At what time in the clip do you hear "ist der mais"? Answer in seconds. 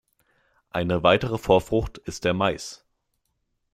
1.99-2.83